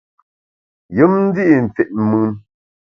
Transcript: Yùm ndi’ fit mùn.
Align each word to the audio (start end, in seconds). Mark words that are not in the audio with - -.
Yùm 0.97 1.13
ndi’ 1.25 1.43
fit 1.75 1.89
mùn. 2.09 2.29